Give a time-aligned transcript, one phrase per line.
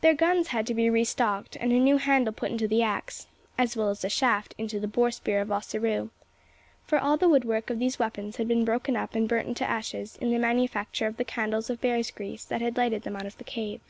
[0.00, 3.28] Their guns had to be re stocked, and a new handle put into the axe
[3.56, 6.10] as well as a shaft into the boar spear of Ossaroo
[6.84, 10.18] for all the woodwork of these weapons had been broken up and burnt into ashes
[10.20, 13.38] in the manufacture of the candles of bear's grease that had lighted them out of
[13.38, 13.80] the cave.